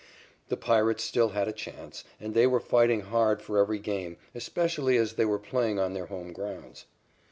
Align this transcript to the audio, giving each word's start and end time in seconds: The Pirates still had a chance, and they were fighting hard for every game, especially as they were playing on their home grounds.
The 0.49 0.57
Pirates 0.57 1.03
still 1.03 1.29
had 1.29 1.47
a 1.47 1.51
chance, 1.53 2.03
and 2.19 2.33
they 2.33 2.47
were 2.47 2.59
fighting 2.59 3.01
hard 3.01 3.39
for 3.39 3.59
every 3.59 3.77
game, 3.77 4.17
especially 4.33 4.97
as 4.97 5.13
they 5.13 5.25
were 5.25 5.37
playing 5.37 5.77
on 5.77 5.93
their 5.93 6.07
home 6.07 6.33
grounds. 6.33 6.87